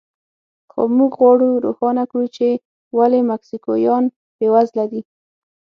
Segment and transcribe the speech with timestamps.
[0.71, 2.47] خو موږ غواړو روښانه کړو چې
[2.97, 4.03] ولې مکسیکویان
[4.37, 5.01] بېوزله دي.